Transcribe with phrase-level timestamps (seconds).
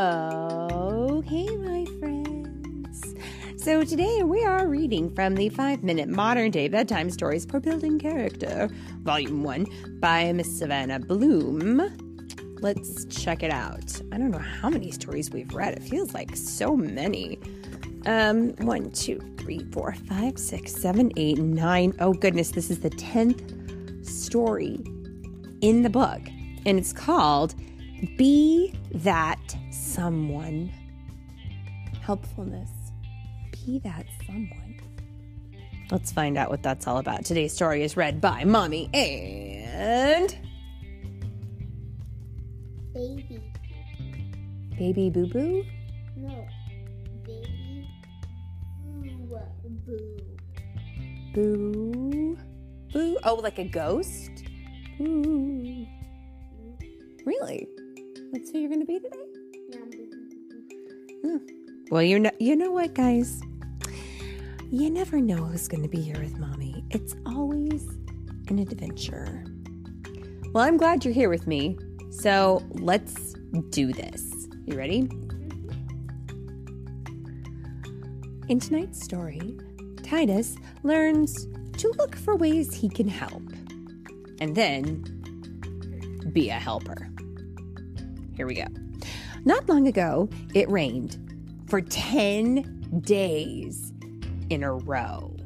[0.00, 3.14] Okay, my friends.
[3.62, 7.98] So today we are reading from the five minute modern day bedtime stories for building
[7.98, 8.70] character,
[9.02, 9.66] volume one
[10.00, 11.82] by Miss Savannah Bloom.
[12.62, 14.00] Let's check it out.
[14.10, 15.74] I don't know how many stories we've read.
[15.74, 17.38] It feels like so many.
[18.06, 21.92] Um, one, two, three, four, five, six, seven, eight, nine.
[22.00, 23.42] Oh goodness, this is the tenth
[24.02, 24.82] story
[25.60, 26.22] in the book,
[26.64, 27.54] and it's called
[28.16, 30.72] "Be That Someone."
[32.00, 32.70] Helpfulness.
[33.52, 34.80] Be that someone.
[35.90, 37.24] Let's find out what that's all about.
[37.24, 40.36] Today's story is read by Mommy and
[42.94, 43.40] Baby.
[44.78, 45.64] Baby Boo Boo.
[46.16, 46.46] No.
[47.24, 47.88] Baby.
[48.84, 49.26] Boo.
[49.86, 50.16] Boo.
[51.34, 52.38] Boo.
[52.92, 53.18] Boo.
[53.24, 54.44] Oh, like a ghost?
[54.98, 55.86] Boo.
[57.24, 57.68] Really?
[58.32, 59.16] That's who you're going to be today?
[59.68, 60.08] Yeah, boo.
[61.22, 61.36] Hmm.
[61.90, 63.42] Well, you know, you know what, guys?
[64.70, 66.84] You never know who's going to be here with mommy.
[66.90, 67.88] It's always
[68.48, 69.44] an adventure.
[70.52, 71.76] Well, I'm glad you're here with me.
[72.10, 73.34] So let's
[73.70, 74.46] do this.
[74.66, 75.08] You ready?
[78.48, 79.58] In tonight's story,
[80.04, 81.46] Titus learns
[81.78, 83.42] to look for ways he can help
[84.40, 85.02] and then
[86.32, 87.08] be a helper.
[88.40, 88.64] Here we go.
[89.44, 91.18] Not long ago, it rained
[91.68, 93.92] for 10 days
[94.48, 95.36] in a row.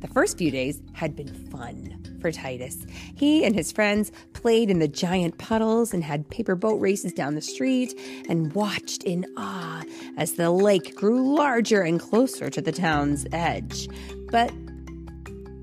[0.00, 2.84] The first few days had been fun for Titus.
[3.14, 7.36] He and his friends played in the giant puddles and had paper boat races down
[7.36, 7.96] the street
[8.28, 9.84] and watched in awe
[10.16, 13.88] as the lake grew larger and closer to the town's edge.
[14.32, 14.52] But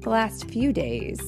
[0.04, 1.20] the last few days,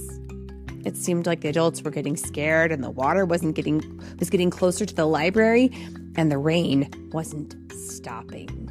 [0.86, 4.50] it seemed like the adults were getting scared and the water wasn't getting was getting
[4.50, 5.72] closer to the library
[6.16, 8.70] and the rain wasn't stopping.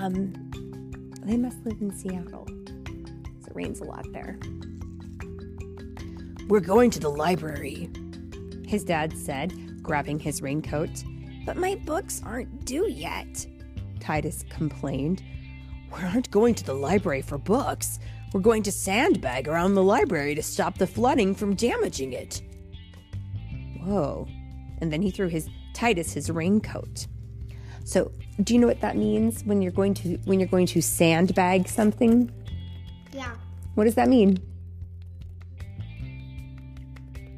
[0.00, 0.32] Um
[1.24, 2.46] they must live in Seattle.
[2.46, 4.38] So it rains a lot there.
[6.48, 7.88] We're going to the library,
[8.66, 11.02] his dad said, grabbing his raincoat.
[11.46, 13.46] But my books aren't due yet,
[13.98, 15.22] Titus complained.
[15.94, 17.98] We aren't going to the library for books.
[18.34, 22.42] We're going to sandbag around the library to stop the flooding from damaging it.
[23.80, 24.26] Whoa.
[24.80, 27.06] And then he threw his Titus his raincoat.
[27.84, 28.10] So,
[28.42, 31.68] do you know what that means when you're going to when you're going to sandbag
[31.68, 32.28] something?
[33.12, 33.30] Yeah.
[33.76, 34.38] What does that mean?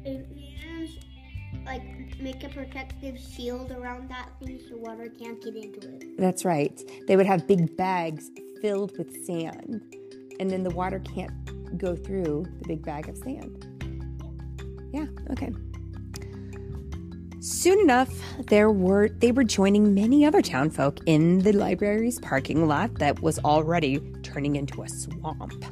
[0.03, 0.97] It means
[1.63, 1.83] like
[2.19, 6.17] make a protective shield around that thing so water can't get into it.
[6.17, 6.81] That's right.
[7.07, 8.31] They would have big bags
[8.61, 9.95] filled with sand,
[10.39, 13.65] and then the water can't go through the big bag of sand.
[14.93, 15.51] Yeah, okay.
[17.39, 18.09] Soon enough,
[18.47, 23.39] there were they were joining many other townfolk in the library's parking lot that was
[23.39, 25.65] already turning into a swamp.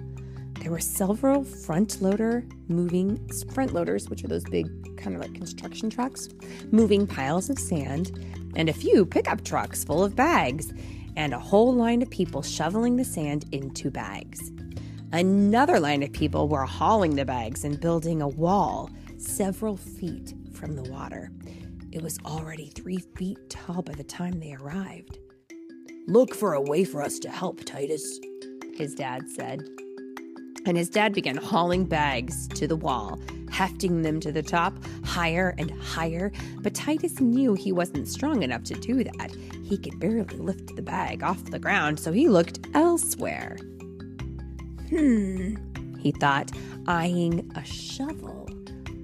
[0.61, 3.19] There were several front loader moving
[3.53, 4.67] front loaders, which are those big
[4.97, 6.29] kind of like construction trucks,
[6.71, 8.19] moving piles of sand,
[8.55, 10.73] and a few pickup trucks full of bags,
[11.15, 14.51] and a whole line of people shoveling the sand into bags.
[15.11, 20.75] Another line of people were hauling the bags and building a wall several feet from
[20.75, 21.31] the water.
[21.91, 25.17] It was already three feet tall by the time they arrived.
[26.07, 28.19] Look for a way for us to help, Titus,
[28.75, 29.63] his dad said.
[30.65, 33.19] And his dad began hauling bags to the wall,
[33.55, 34.73] hefting them to the top
[35.05, 36.29] higher and higher.
[36.59, 39.31] But Titus knew he wasn't strong enough to do that.
[39.63, 43.57] He could barely lift the bag off the ground, so he looked elsewhere.
[44.89, 45.55] Hmm,
[45.99, 46.51] he thought,
[46.85, 48.49] eyeing a shovel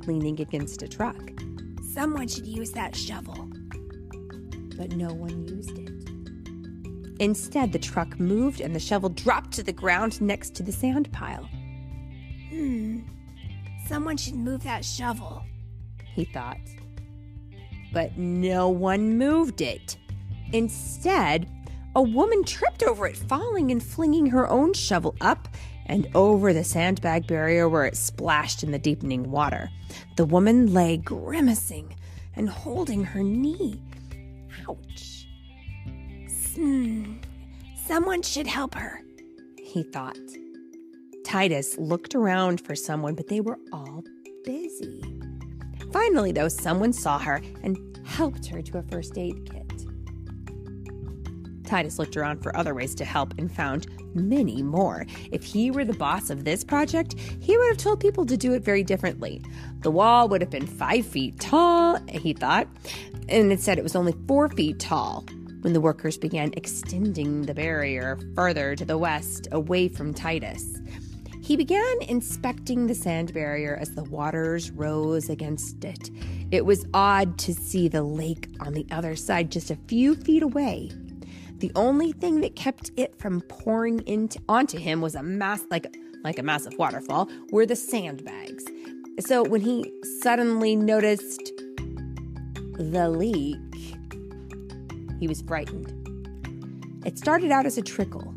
[0.05, 1.31] leaning against a truck.
[1.93, 3.49] Someone should use that shovel.
[4.77, 7.21] But no one used it.
[7.21, 11.11] Instead, the truck moved and the shovel dropped to the ground next to the sand
[11.13, 11.47] pile.
[12.49, 12.99] Hmm,
[13.91, 15.43] someone should move that shovel,
[16.15, 16.61] he thought.
[17.91, 19.97] But no one moved it.
[20.53, 21.49] Instead,
[21.93, 25.49] a woman tripped over it, falling and flinging her own shovel up
[25.87, 29.69] and over the sandbag barrier where it splashed in the deepening water.
[30.15, 31.93] The woman lay grimacing
[32.37, 33.81] and holding her knee.
[34.69, 35.27] Ouch.
[36.55, 37.15] Hmm,
[37.85, 39.01] someone should help her,
[39.57, 40.17] he thought.
[41.31, 44.03] Titus looked around for someone, but they were all
[44.43, 45.01] busy.
[45.93, 49.85] Finally, though, someone saw her and helped her to a first aid kit.
[51.63, 55.05] Titus looked around for other ways to help and found many more.
[55.31, 58.51] If he were the boss of this project, he would have told people to do
[58.53, 59.41] it very differently.
[59.83, 62.67] The wall would have been five feet tall, he thought,
[63.29, 65.23] and instead it was only four feet tall
[65.61, 70.81] when the workers began extending the barrier further to the west, away from Titus.
[71.41, 76.11] He began inspecting the sand barrier as the waters rose against it.
[76.51, 80.43] It was odd to see the lake on the other side, just a few feet
[80.43, 80.91] away.
[81.57, 85.95] The only thing that kept it from pouring into onto him was a mass like
[86.23, 88.63] like a massive waterfall were the sandbags.
[89.19, 89.91] So when he
[90.21, 91.51] suddenly noticed
[92.73, 93.57] the leak,
[95.19, 95.97] he was frightened.
[97.05, 98.35] It started out as a trickle,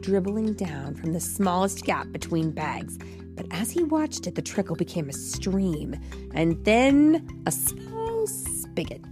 [0.00, 2.98] dribbling down from the smallest gap between bags.
[3.34, 5.98] But as he watched it, the trickle became a stream
[6.34, 9.02] and then a small spigot.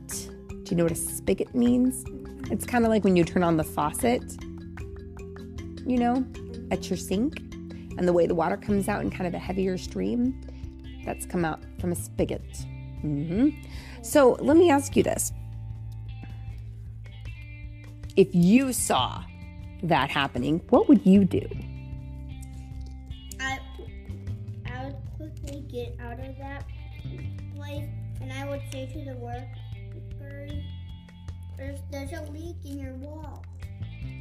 [0.49, 2.05] Do you know what a spigot means?
[2.51, 4.23] It's kind of like when you turn on the faucet,
[5.87, 6.27] you know,
[6.71, 7.39] at your sink,
[7.99, 10.41] and the way the water comes out in kind of a heavier stream.
[11.05, 12.43] That's come out from a spigot.
[13.05, 13.49] Mm-hmm.
[14.03, 15.33] So let me ask you this
[18.17, 19.23] if you saw
[19.83, 21.47] that happening, what would you do?
[23.41, 23.59] I,
[24.73, 26.65] I would quickly get out of that
[27.55, 27.89] place
[28.21, 30.53] and I would say to the workers,
[31.57, 33.45] there's, there's a leak in your wall.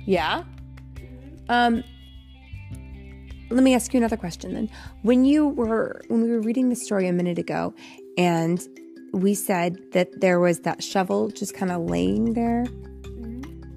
[0.06, 0.44] Yeah?
[1.50, 1.83] Um,
[3.50, 4.69] let me ask you another question then.
[5.04, 7.74] When you were when we were reading the story a minute ago
[8.18, 8.65] and
[9.13, 12.65] we said that there was that shovel just kind of laying there,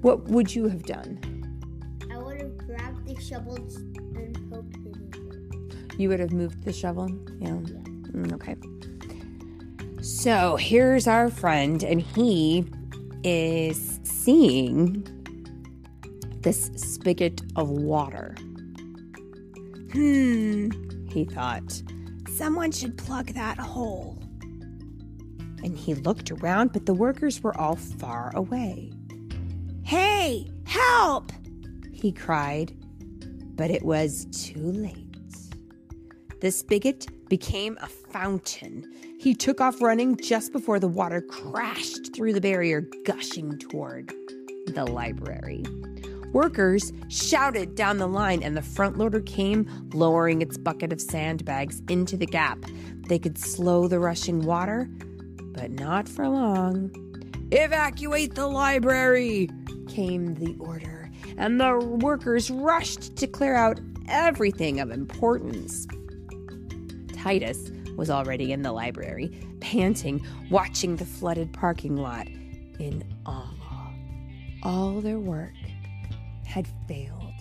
[0.01, 1.19] what would you have done?
[3.33, 5.99] I would have grabbed the shovels and poked it in.
[5.99, 7.09] You would have moved the shovel?
[7.39, 7.51] Yeah.
[7.51, 8.55] Mm, okay.
[10.01, 12.65] So here's our friend, and he
[13.23, 15.07] is seeing
[16.41, 18.35] this spigot of water.
[19.93, 20.71] Hmm,
[21.07, 21.81] he thought.
[22.35, 24.17] Someone should plug that hole.
[25.63, 28.91] And he looked around, but the workers were all far away.
[29.83, 31.31] Hey, help!
[31.91, 32.73] He cried,
[33.61, 34.97] but it was too late.
[36.39, 38.91] The spigot became a fountain.
[39.19, 44.11] He took off running just before the water crashed through the barrier, gushing toward
[44.65, 45.63] the library.
[46.33, 51.83] Workers shouted down the line, and the front loader came, lowering its bucket of sandbags
[51.87, 52.57] into the gap.
[53.09, 54.89] They could slow the rushing water,
[55.53, 56.89] but not for long.
[57.51, 59.51] Evacuate the library!
[59.87, 60.90] came the order,
[61.41, 65.87] and the workers rushed to clear out everything of importance.
[67.13, 72.27] Titus was already in the library, panting, watching the flooded parking lot
[72.79, 73.91] in awe.
[74.61, 75.55] All their work
[76.45, 77.33] had failed,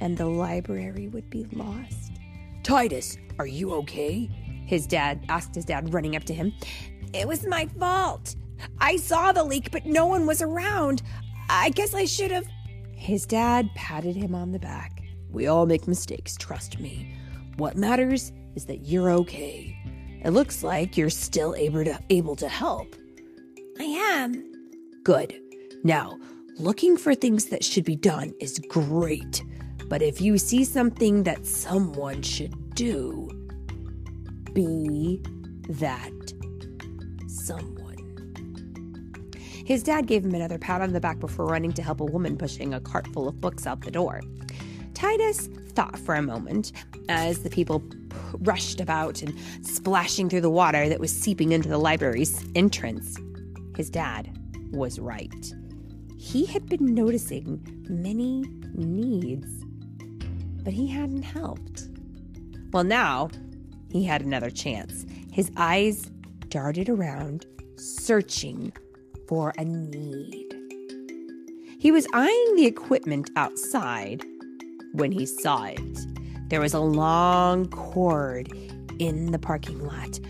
[0.00, 2.10] and the library would be lost.
[2.64, 4.28] Titus, are you okay?
[4.66, 6.52] His dad asked his dad, running up to him.
[7.14, 8.34] It was my fault.
[8.80, 11.02] I saw the leak, but no one was around.
[11.48, 12.46] I guess I should have.
[13.02, 15.02] His dad patted him on the back.
[15.28, 17.12] We all make mistakes, trust me.
[17.56, 19.76] What matters is that you're okay.
[20.24, 22.94] It looks like you're still able to, able to help.
[23.80, 24.44] I am.
[25.02, 25.34] Good.
[25.82, 26.16] Now,
[26.60, 29.42] looking for things that should be done is great.
[29.88, 33.28] But if you see something that someone should do,
[34.52, 35.20] be
[35.70, 36.12] that
[37.26, 37.81] someone.
[39.64, 42.36] His dad gave him another pat on the back before running to help a woman
[42.36, 44.20] pushing a cart full of books out the door.
[44.94, 46.72] Titus thought for a moment
[47.08, 47.82] as the people
[48.40, 49.34] rushed about and
[49.66, 53.16] splashing through the water that was seeping into the library's entrance.
[53.76, 54.36] His dad
[54.70, 55.52] was right.
[56.18, 59.64] He had been noticing many needs,
[60.62, 61.88] but he hadn't helped.
[62.72, 63.30] Well, now
[63.90, 65.04] he had another chance.
[65.30, 66.10] His eyes
[66.48, 68.72] darted around, searching
[69.26, 70.54] for a need.
[71.78, 74.24] He was eyeing the equipment outside
[74.92, 75.98] when he saw it.
[76.48, 78.52] There was a long cord
[78.98, 80.20] in the parking lot,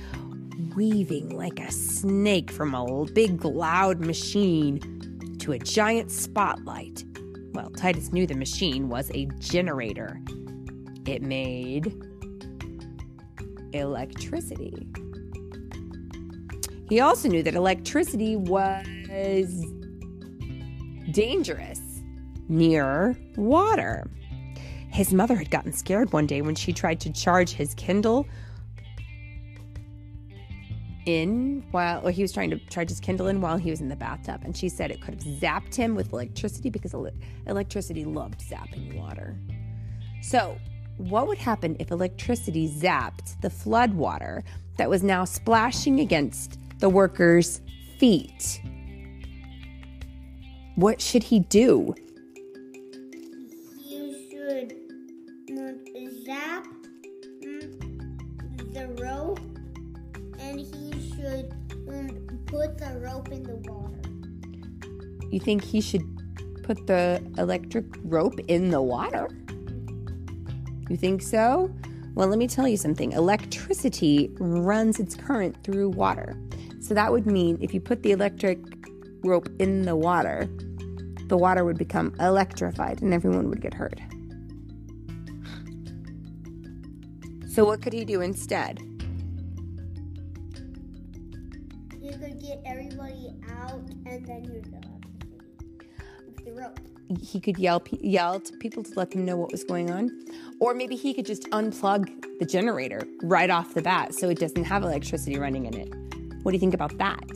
[0.74, 4.80] weaving like a snake from a big loud machine
[5.40, 7.04] to a giant spotlight.
[7.52, 10.18] Well, Titus knew the machine was a generator.
[11.04, 11.92] It made
[13.72, 14.86] electricity.
[16.92, 19.64] He also knew that electricity was
[21.10, 21.80] dangerous
[22.50, 24.10] near water.
[24.90, 28.26] His mother had gotten scared one day when she tried to charge his Kindle
[31.06, 33.96] in while he was trying to charge his Kindle in while he was in the
[33.96, 34.42] bathtub.
[34.44, 37.08] And she said it could have zapped him with electricity because ele-
[37.46, 39.38] electricity loved zapping water.
[40.20, 40.58] So,
[40.98, 44.44] what would happen if electricity zapped the flood water
[44.76, 47.60] that was now splashing against the worker's
[47.98, 48.60] feet?
[50.74, 51.94] What should he do?
[53.88, 54.74] You should
[56.26, 56.66] zap
[58.72, 59.38] the rope,
[60.40, 61.50] and he should
[61.86, 64.00] mm, put the rope in the water.
[65.30, 66.02] You think he should
[66.64, 69.28] put the electric rope in the water?
[70.88, 71.72] You think so?
[72.16, 73.12] Well, let me tell you something.
[73.12, 76.36] Electricity runs its current through water.
[76.92, 78.58] So that would mean if you put the electric
[79.24, 80.46] rope in the water,
[81.28, 83.98] the water would become electrified and everyone would get hurt.
[87.48, 88.78] So, what could he do instead?
[91.98, 96.78] You could get everybody out, and then you go up the rope.
[97.22, 100.10] he could yell yell to people to let them know what was going on
[100.60, 104.64] or maybe he could just unplug the generator right off the bat so it doesn't
[104.64, 106.01] have electricity running in it
[106.42, 107.30] what do you think about that?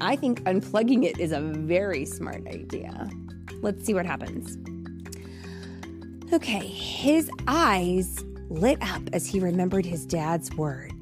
[0.00, 3.10] I think unplugging it is a very smart idea.
[3.62, 4.56] Let's see what happens.
[6.32, 10.92] Okay his eyes lit up as he remembered his dad's word.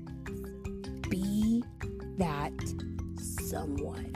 [1.08, 1.64] Be
[2.18, 2.52] that
[3.18, 4.12] someone.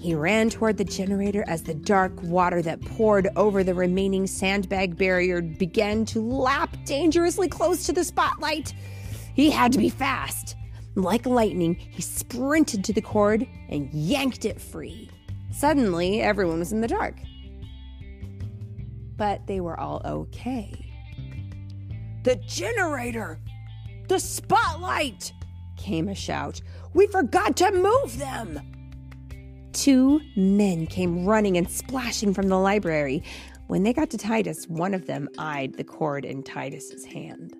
[0.00, 4.98] He ran toward the generator as the dark water that poured over the remaining sandbag
[4.98, 8.74] barrier began to lap dangerously close to the spotlight.
[9.34, 10.56] He had to be fast.
[10.94, 15.10] Like lightning, he sprinted to the cord and yanked it free.
[15.52, 17.16] Suddenly, everyone was in the dark.
[19.16, 20.72] But they were all okay.
[22.22, 23.40] The generator!
[24.08, 25.32] The spotlight!
[25.76, 26.60] came a shout.
[26.94, 28.60] We forgot to move them!
[29.72, 33.24] Two men came running and splashing from the library.
[33.66, 37.54] When they got to Titus, one of them eyed the cord in Titus's hand.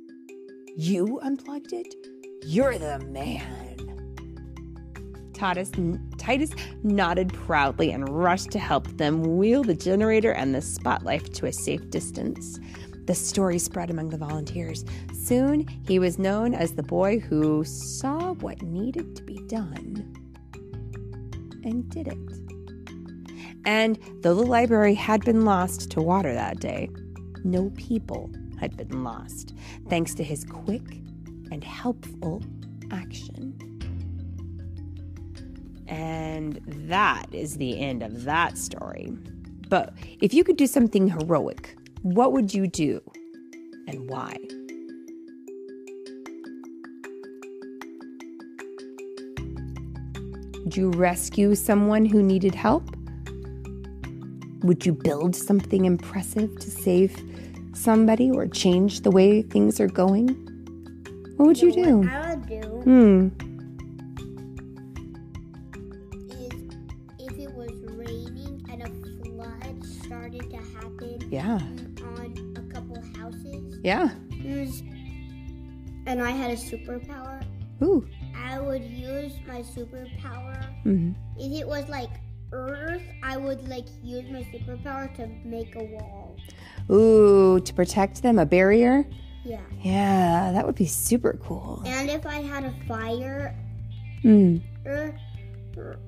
[0.77, 1.95] You unplugged it?
[2.43, 3.77] You're the man.
[5.33, 5.71] Titus,
[6.19, 6.51] Titus
[6.83, 11.53] nodded proudly and rushed to help them wheel the generator and the spotlight to a
[11.53, 12.59] safe distance.
[13.07, 14.85] The story spread among the volunteers.
[15.13, 20.13] Soon, he was known as the boy who saw what needed to be done
[21.63, 22.19] and did it.
[23.65, 26.91] And though the library had been lost to water that day,
[27.45, 28.29] no people
[28.65, 29.55] had been lost,
[29.89, 30.99] thanks to his quick
[31.51, 32.43] and helpful
[32.91, 33.53] action.
[35.87, 39.13] And that is the end of that story.
[39.69, 43.03] But if you could do something heroic, what would you do
[43.87, 44.37] and why?
[50.65, 52.97] Would you rescue someone who needed help?
[54.63, 57.15] Would you build something impressive to save
[57.89, 60.29] somebody or change the way things are going?
[61.37, 61.97] What would you So do?
[61.99, 63.29] What I would do Hmm.
[66.31, 66.55] is
[67.19, 68.91] if it was raining and a
[69.23, 71.59] flood started to happen Yeah.
[72.19, 74.09] on a couple houses, Yeah.
[74.43, 74.83] there's-
[76.07, 77.43] and I had a superpower,
[77.83, 78.07] Ooh.
[78.35, 80.57] I would use my superpower.
[80.85, 82.11] hmm If it was like
[82.53, 86.37] Earth, I would like use my superpower to make a wall.
[86.91, 89.05] Ooh, to protect them, a barrier?
[89.45, 89.61] Yeah.
[89.83, 91.83] Yeah, that would be super cool.
[91.87, 93.55] And if I had a fire
[94.25, 94.63] Mm.
[94.87, 95.15] er,
[95.77, 95.99] er,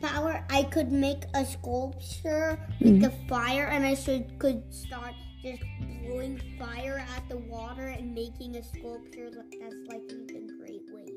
[0.00, 5.62] power, I could make a sculpture with the fire, and I should could start just
[6.02, 11.08] blowing fire at the water and making a sculpture that's like the Great Wave.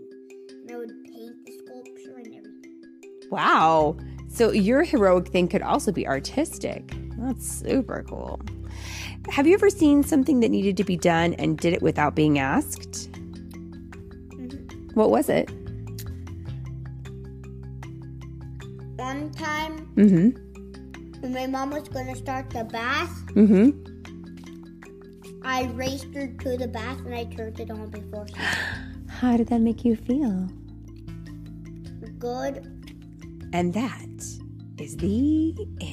[0.62, 3.30] And I would paint the sculpture and everything.
[3.30, 3.96] Wow.
[4.30, 6.96] So your heroic thing could also be artistic.
[7.20, 8.40] That's super cool.
[9.30, 12.40] Have you ever seen something that needed to be done and did it without being
[12.40, 13.10] asked?
[14.94, 15.50] What was it?
[18.98, 21.22] One time, Mm-hmm.
[21.22, 23.80] when my mom was gonna start the bath, Mm-hmm.
[25.46, 28.34] I raced her to the bath and I turned it on before she
[29.10, 30.48] How did that make you feel?
[32.20, 32.70] good.
[33.52, 34.08] And that
[34.78, 35.93] is the end.